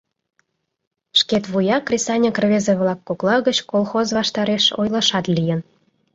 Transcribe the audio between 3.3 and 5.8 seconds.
гыч колхоз ваштареш ойлышат лийын: